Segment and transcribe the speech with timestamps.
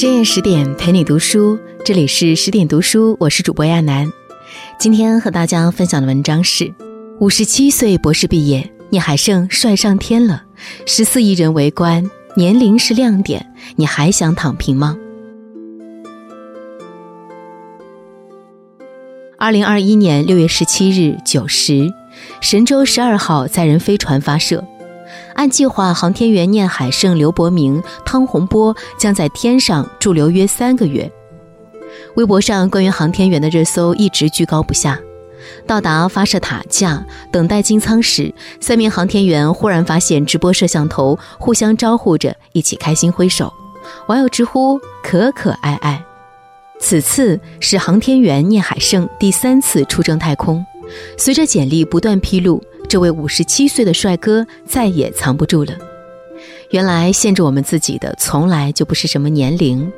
[0.00, 4.10] 深夜十点陪你读书，这里是十点读书，我是主播亚楠。
[4.78, 6.72] 今天和大家分享的文章是：
[7.18, 10.42] 五十七岁博士毕业，你还剩帅上天了，
[10.86, 14.96] 十四亿人围观，年龄是亮点，你还想躺平吗？
[19.36, 21.92] 二零二一年六月十七日九时，
[22.40, 24.64] 神舟十二号载人飞船发射。
[25.40, 31.10] 按计划，航天员聂海胜、刘伯明、汤洪波将在天上驻留约三个月。
[32.16, 35.00] 微博上关于航天员的热搜一直居高不下。
[35.66, 43.50] 到达发射塔架，等待进舱时，三名航天员忽然发现直播摄像头，互相招呼着，一起开心挥手。
[44.08, 46.04] 网友直呼可可爱爱。
[46.78, 50.62] 此次是航天员聂海胜第三次出征太空。
[51.16, 52.62] 随着简历不断披露。
[52.90, 55.72] 这位五十七岁的帅哥再也藏不住了。
[56.70, 59.92] 原来限制我们自己的从来就不是什么年龄。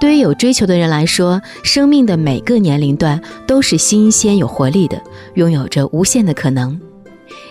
[0.00, 4.98] 对于有追求的人来说，生命的每个年龄段都是新鲜有活力的，
[5.34, 6.80] 拥有着无限的可能。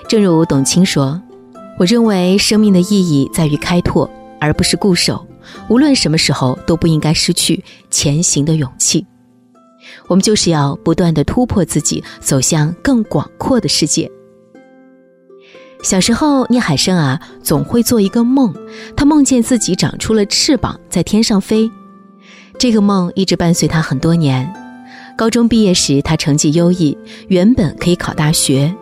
[0.10, 1.22] 正如董卿说
[1.78, 5.24] ：“我认为生命的意义在于开拓，而不是固守。
[5.70, 9.06] 无论什么时候都不应该失去前行的勇气。
[10.08, 14.12] 我们就是要不断的突破自己，走向更广阔的世界。”
[15.84, 18.54] 小时候，聂海胜啊，总会做一个梦，
[18.96, 21.70] 他梦见自己长出了翅膀，在天上飞。
[22.58, 24.52] 这个梦一直伴随他很多年。
[25.16, 28.74] 高中毕业时，他成绩优异，原本可以考大学，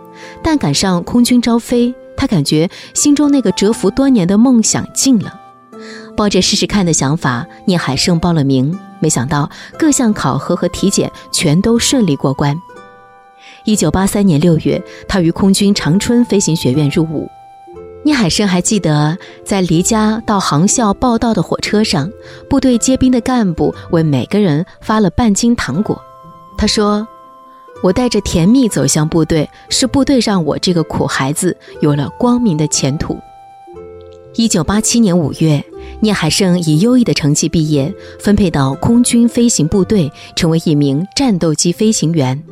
[0.41, 5.33] 但赶上空军招飞，他感觉心中那个蛰伏多年的梦想尽了。
[6.16, 12.55] 抱着试试看的想法，聂海胜报了名，没想到各项考核和体检全都顺利过关。
[13.66, 17.30] 一九八三年六月，他于空军长春飞行学院入伍。
[18.03, 22.11] 聂海胜还记得，在离家到航校报到的火车上，
[22.50, 25.97] 部队接兵的干部为每个人发了半斤糖果。
[26.57, 27.07] 他说
[27.81, 33.18] ：“我带着甜蜜走向部队，是部队让我这个苦孩子有了光明的前途。”
[34.35, 35.63] 一九八七年五月，
[36.01, 42.44] 聂海胜以优异的成绩毕业，分配到空军飞行部队，成为一名战斗机飞行员。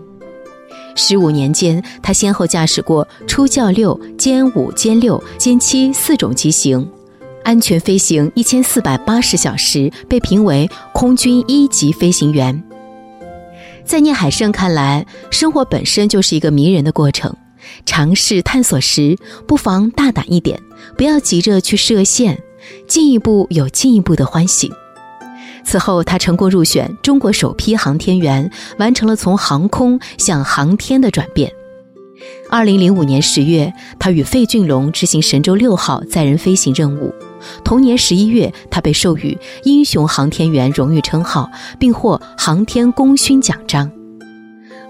[0.96, 6.88] 十五年间，他先后驾驶过初教六、歼五、歼六、歼七四种机型，
[7.44, 12.64] 安全飞行一千四百八十小时，被评为空军一级飞行员。
[13.84, 17.36] 在聂海胜看来，生活本身就是一个迷人的过程，
[17.86, 20.62] 尝试探索时，不妨大胆一点，
[20.96, 22.38] 不要急着去设限，
[22.88, 24.72] 进一步有进一步的欢喜。
[25.64, 31.52] 此后，他成功入选中国首批航天员，完成了从航空向航天的转变。
[32.50, 37.14] 二零零五年十月，他与费俊龙执行神舟六号载人飞行任务。
[37.64, 41.50] 同年十一月，他被授予英雄航天员荣誉称号，
[41.80, 43.90] 并获航天功勋奖章。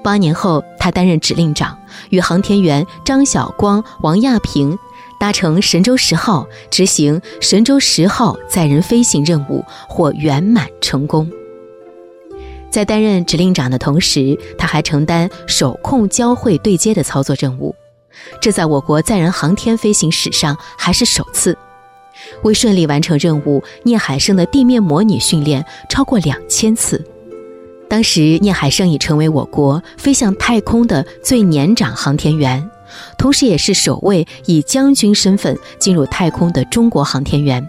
[0.04, 1.78] 八年后，他担任指令长，
[2.10, 4.78] 与航天员张晓光、王亚平。
[5.22, 11.30] 搭乘神舟十号执行神舟十号载人飞行任务，获圆满成功。
[12.72, 17.76] 在担任指令长的同时，他还承担手控交会对接的操作任务，
[18.42, 21.56] 这在我国载人航天飞行史上还是首次。
[22.42, 27.00] 为顺利完成任务，聂海胜的地面模拟训练超过两千次。
[27.88, 32.68] 当时，聂海胜已成为我国飞向太空的最年长航天员。
[33.18, 37.66] 同时，也是首位以将军身份进入太空的中国航天员。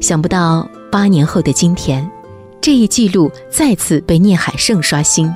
[0.00, 2.10] 想不到八年后的今天，
[2.60, 5.32] 这一记录再次被聂海胜刷新。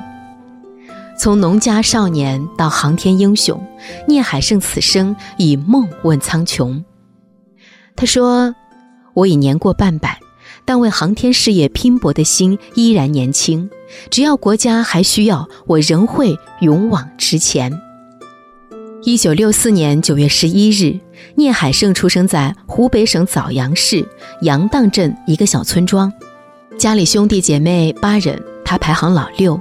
[1.17, 3.61] 从农家少年到航天英雄，
[4.07, 6.81] 聂海胜此生以梦问苍穹。
[7.95, 8.55] 他说
[9.13, 10.17] ：“我已年过半百，
[10.63, 13.69] 但为航天事业拼搏的心依然年轻。
[14.09, 17.77] 只要国家还需要，我仍会勇往直前。”
[19.03, 20.99] 一九六四年九月十一日，
[21.35, 24.05] 聂海胜出生在湖北省枣阳市
[24.41, 26.11] 杨荡镇一个小村庄，
[26.77, 29.59] 家里兄弟姐妹八人，他排行老六，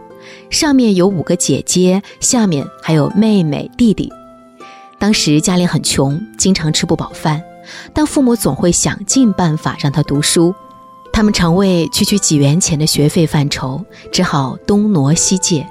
[0.51, 4.13] 上面有五个姐姐，下面还有妹妹弟弟。
[4.99, 7.41] 当时家里很穷，经常吃不饱饭，
[7.95, 10.53] 但父母总会想尽办法让他读书，
[11.13, 13.81] 他们常为区区几元钱的学费犯愁，
[14.11, 15.65] 只好东挪西借。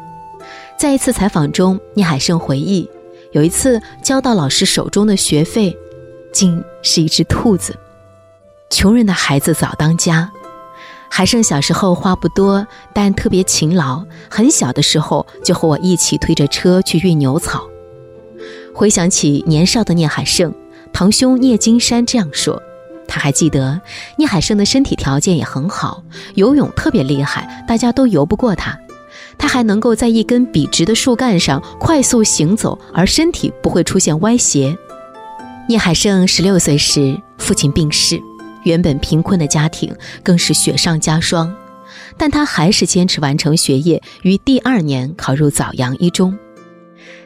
[0.79, 2.89] 在一次采访中，聂海胜回忆。
[3.37, 5.77] 有一次交到老师手中的学费，
[6.33, 7.77] 竟是一只兔子。
[8.71, 10.31] 穷人的孩子早当家。
[11.07, 14.03] 海胜小时候话不多，但特别勤劳。
[14.27, 17.67] 很小的时候就和我一起推着车去运牛草。
[18.73, 20.51] 回想起年少的聂海胜，
[20.91, 22.59] 堂兄聂金山这样说
[23.07, 23.79] ：“他还记得
[24.17, 26.03] 聂海胜的身体条件也很好，
[26.33, 28.79] 游泳特别厉害，大家都游不过他。
[29.37, 34.77] 他还能够在一根笔直的树干上快速行走，而身体不会出现歪斜。
[35.69, 38.21] 聂海胜十六岁时，父亲病逝，
[38.63, 39.93] 原本贫困的家庭
[40.23, 41.53] 更是雪上加霜，
[42.17, 46.37] 但他还是坚持完成学业，于第二年考入枣阳一中。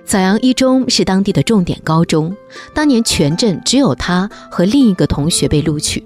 [0.04, 2.36] 枣阳一中是当地的重点高中，
[2.74, 6.04] 当年全镇只有他和另一个同学被录取。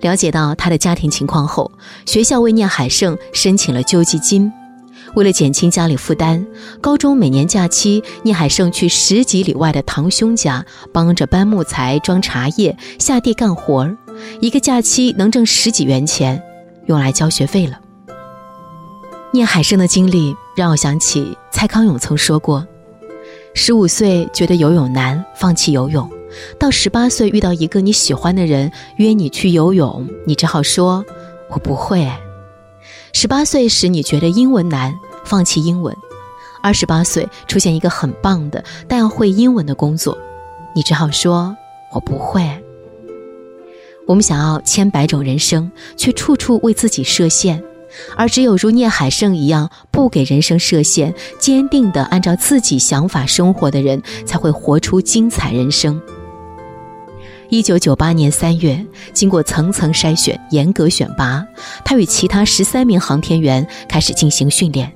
[0.00, 1.70] 了解到他的家庭情况后，
[2.06, 4.50] 学校为聂海胜申请了救济金。
[5.14, 6.46] 为了减轻家里负担，
[6.80, 13.96] 高中每年假期，聂海胜去十几里外的堂兄家帮着搬木材、装茶叶、下地干活儿，
[14.40, 16.42] 一个假期能挣十几元钱，
[16.86, 17.80] 用来交学费了。
[19.32, 22.66] 聂海胜的经历让我想起蔡康永曾说过：
[23.54, 26.06] 十五岁觉得游泳难，放弃游泳；
[26.58, 31.04] 到十八岁遇到一个你喜欢的人约你去游泳，你只好说
[31.50, 32.06] ：“我不会。”
[33.12, 34.94] 十八岁时，你觉得英文难，
[35.24, 35.94] 放弃英文；
[36.62, 40.16] 二十八岁出现一个很棒的但要会英文的工作，
[40.74, 41.56] 你只好说
[41.92, 42.46] ：“我不会。”
[44.06, 47.62] 我们想要千百种人生，却处处为自己设限，
[48.16, 56.00] 而只有如聂海胜一样不给人生设限、坚定地按照自己想法生活的人，才会活出精彩人生。
[57.50, 58.84] 一九九八年三月，
[59.14, 61.42] 经过层层筛选、严格选拔，
[61.82, 64.92] 他与其他十三名航天员开始进行训练。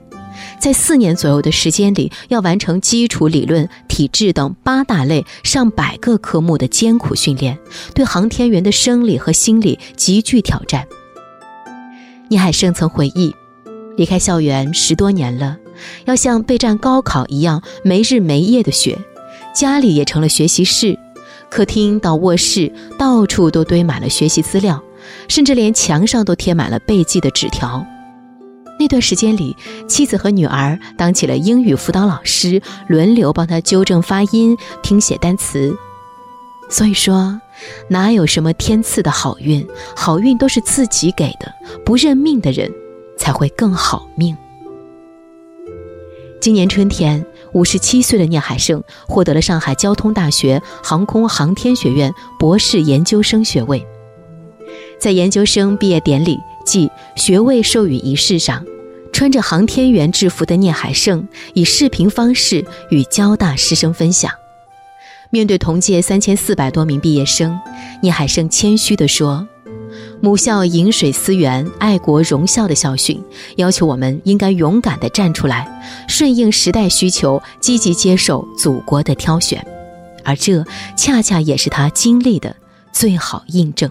[0.59, 7.59] 在四年左右的时间里，要完成基础理论、体质等八大类上百个科目的艰苦训练，
[7.95, 10.87] 对航天员的生理和心理极具挑战。
[12.29, 13.35] 聂海胜曾回忆，
[13.97, 15.57] 离开校园十多年了，
[16.05, 18.99] 要像备战高考一样没日没夜的学，
[19.55, 20.99] 家里也成了学习室。
[21.53, 24.83] 客厅到卧室，到处都堆满了学习资料，
[25.29, 27.85] 甚至连墙上都贴满了背记的纸条。
[28.81, 29.55] 那段时间里，
[29.87, 35.77] 妻子和女儿当起了英语辅导老师，轮流帮他纠正发音、听写单词。
[36.71, 37.39] 所以说，
[37.91, 39.69] 哪有什么天赐的好运？
[39.95, 41.53] 好运都是自己给的。
[41.85, 42.73] 不认命的人，
[43.19, 44.35] 才会更好命。
[46.43, 47.25] 今年春天。
[47.53, 53.87] 五十七岁的聂海胜获得了上海交通大学航空航天学院博士研究生学位。
[54.99, 58.65] 在研究生毕业典礼暨学位授予仪式上，
[59.13, 64.33] 穿着航天员制服的聂海胜以视频方式与交大师生分享。
[65.31, 67.57] 面对同届三千四百多名毕业生，
[68.01, 69.47] 聂海胜谦虚地说。
[70.25, 73.21] 母校饮水思源、爱国荣校的校训，
[73.57, 75.67] 要求我们应该勇敢地站出来，
[76.07, 79.67] 顺应时代需求，积极接受祖国的挑选，
[80.25, 80.65] 而这
[80.97, 82.55] 恰恰也是他经历的
[82.93, 83.91] 最好印证。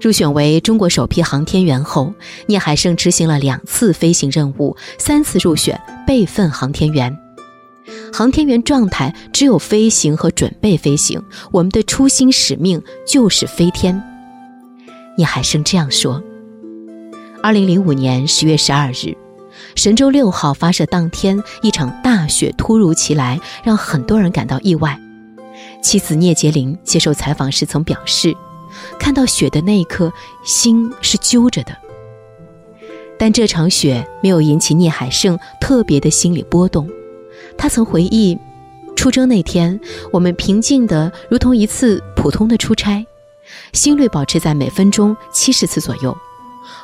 [0.00, 2.12] 入选为中国首批航天员后，
[2.46, 7.16] 聂海胜执行了两次飞行任务，三次入选备份航天员。
[8.12, 11.22] 航天员状态只有飞行和准备飞行，
[11.52, 14.02] 我们的初心使命就是飞天。
[15.18, 16.22] 聂海胜这样说
[17.42, 19.16] ：“二零零五年十月十二日，
[19.74, 24.96] 神舟六号发射当天，一场大雪突如其来，让很多人感到意外。
[25.82, 28.32] 妻子聂洁玲接受采访时曾表示，
[28.96, 30.12] 看到雪的那一刻，
[30.44, 31.76] 心是揪着的。
[33.18, 36.88] 但这场雪没有引起聂海胜特别的心理波动。
[37.56, 38.38] 他曾回忆，
[38.94, 39.80] 出征那天，
[40.12, 43.04] 我们平静的如同一次普通的出差。”
[43.72, 46.16] 心率保持在每分钟七十次左右。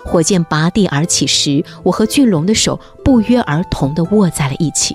[0.04, 4.94] 火箭拔地而起时，我和俊龙的手不约而同地握在了一起。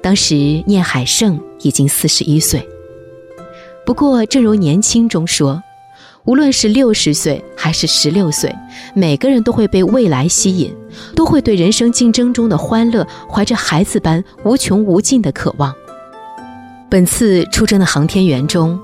[0.00, 0.34] 当时
[0.66, 2.66] 聂海胜已经四十一岁。
[3.84, 5.60] 不过，正如年轻中说，
[6.24, 8.54] 无论是六十岁还是十六岁，
[8.94, 10.72] 每个人都会被未来吸引，
[11.16, 15.74] 都会对人生竞争中的欢乐怀着孩子般无穷无尽的渴望。
[16.90, 18.78] 本次出征的航天员中，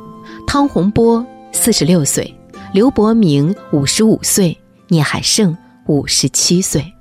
[0.47, 2.33] 汤洪波四十六岁，
[2.73, 4.57] 刘伯明五十五岁，
[4.89, 6.93] 聂海胜五十七岁。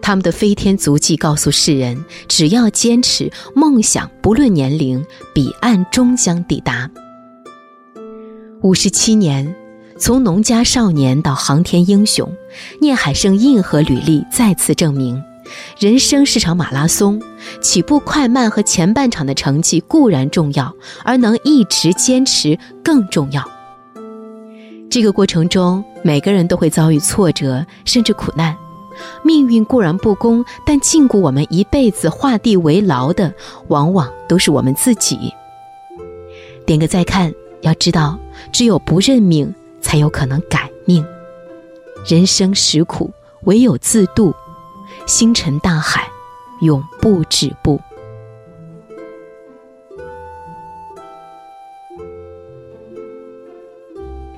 [0.00, 6.90] 他们的飞天足迹告诉世人：只要坚持，梦想不论年龄，彼岸终将抵达。
[8.62, 9.54] 五十七年，
[9.98, 12.30] 从农家少年到航天英雄，
[12.80, 15.22] 聂海胜硬核履历再次证明。
[15.78, 17.20] 人生是场马拉松，
[17.60, 20.74] 起步快慢和前半场的成绩固然重要，
[21.04, 23.42] 而能一直坚持更重要。
[24.90, 28.56] 这个过程中，每个人都会遭遇挫折，甚至苦难。
[29.22, 33.32] 命运固然不公，但禁锢我们一辈子画地为牢的，
[33.68, 35.32] 往往都是我们自己。
[36.64, 37.32] 点个再看。
[37.62, 38.16] 要知道，
[38.52, 41.04] 只有不认命，才有可能改命。
[42.06, 43.10] 人生实苦，
[43.44, 44.32] 唯有自渡。
[45.06, 46.10] 星辰大海，
[46.62, 47.80] 永不止步。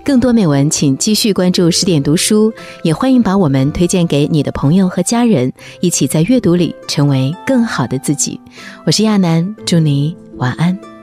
[0.04, 8.38] 更多美文，请继续关注十点读书，也欢迎把我们推荐给你的朋友和家人，一起在阅读里成为更好的自己。
[8.84, 10.97] 我是亚楠，祝你晚安。